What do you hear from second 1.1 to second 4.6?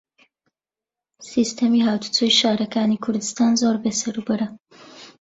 سیستەمی هاتوچۆی شارەکانی کوردستان زۆر بێسەروبەرە.